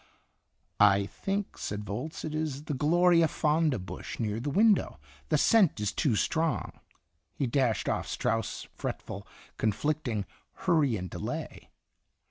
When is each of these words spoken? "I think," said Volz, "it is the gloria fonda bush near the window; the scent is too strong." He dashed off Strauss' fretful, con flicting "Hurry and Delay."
"I 0.79 1.05
think," 1.05 1.59
said 1.59 1.83
Volz, 1.83 2.25
"it 2.25 2.33
is 2.33 2.63
the 2.63 2.73
gloria 2.73 3.27
fonda 3.27 3.77
bush 3.77 4.19
near 4.19 4.39
the 4.39 4.49
window; 4.49 4.99
the 5.29 5.37
scent 5.37 5.79
is 5.79 5.91
too 5.91 6.15
strong." 6.15 6.79
He 7.35 7.45
dashed 7.45 7.87
off 7.87 8.07
Strauss' 8.07 8.67
fretful, 8.73 9.27
con 9.59 9.71
flicting 9.73 10.25
"Hurry 10.53 10.97
and 10.97 11.07
Delay." 11.07 11.69